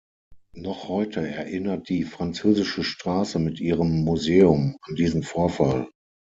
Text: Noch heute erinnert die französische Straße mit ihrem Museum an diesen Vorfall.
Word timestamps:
Noch 0.55 0.87
heute 0.89 1.27
erinnert 1.27 1.87
die 1.87 2.05
französische 2.05 2.83
Straße 2.83 3.37
mit 3.37 3.59
ihrem 3.59 4.03
Museum 4.03 4.75
an 4.81 4.95
diesen 4.95 5.21
Vorfall. 5.21 5.89